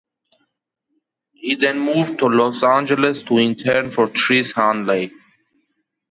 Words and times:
He 1.33 1.53
then 1.53 1.77
moved 1.79 2.17
to 2.17 2.25
Los 2.25 2.63
Angeles 2.63 3.21
to 3.21 3.37
intern 3.37 3.91
for 3.91 4.09
Chris 4.09 4.51
Hanley. 4.51 5.11